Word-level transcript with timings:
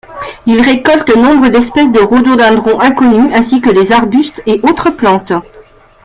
Il 0.47 0.59
récolte 0.61 1.15
nombre 1.15 1.49
d'espèces 1.49 1.91
de 1.91 1.99
rhododendrons 1.99 2.79
inconnues 2.79 3.31
ainsi 3.35 3.61
que 3.61 3.69
des 3.69 3.91
arbustes 3.91 4.41
et 4.47 4.59
autres 4.63 4.89
plantes. 4.89 5.33